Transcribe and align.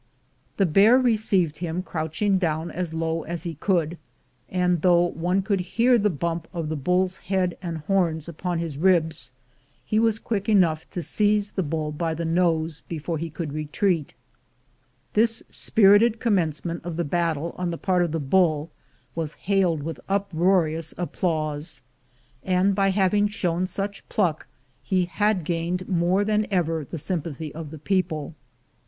The 0.57 0.65
bear 0.65 0.97
received 0.97 1.59
him 1.59 1.83
crouching 1.83 2.39
down 2.39 2.71
as 2.71 2.91
low 2.91 3.21
as 3.21 3.43
he 3.43 3.53
could, 3.53 3.99
and 4.49 4.81
though 4.81 5.05
one 5.05 5.43
could 5.43 5.59
hear 5.59 5.99
the 5.99 6.09
bump 6.09 6.47
of 6.51 6.69
the 6.69 6.75
bull's 6.75 7.17
head 7.17 7.55
and 7.61 7.77
horns 7.77 8.27
upon 8.27 8.57
his 8.57 8.79
ribs, 8.79 9.31
he 9.85 9.99
was 9.99 10.17
quick 10.17 10.49
enough 10.49 10.89
to 10.89 11.03
seize 11.03 11.51
the 11.51 11.61
bull 11.61 11.91
by 11.91 12.15
the 12.15 12.25
nose 12.25 12.81
before 12.89 13.19
he 13.19 13.29
could 13.29 13.53
retreat. 13.53 14.15
This 15.13 15.43
spirited 15.51 16.19
commencement 16.19 16.83
of 16.83 16.97
the 16.97 17.03
battle 17.03 17.53
on 17.55 17.69
the 17.69 17.77
part 17.77 18.01
of 18.03 18.11
the 18.11 18.19
bull 18.19 18.71
was 19.13 19.33
hailed 19.35 19.83
with 19.83 19.99
uproarious 20.09 20.95
applause; 20.97 21.83
and 22.43 22.73
by 22.73 22.89
having 22.89 23.27
shown 23.27 23.67
such 23.67 24.09
pluck, 24.09 24.47
he 24.81 25.05
had 25.05 25.43
gained 25.43 25.87
more 25.87 26.25
than 26.25 26.47
ever 26.49 26.87
the 26.89 26.97
sympathy 26.97 27.53
of 27.53 27.69
the 27.69 27.77
people. 27.77 28.33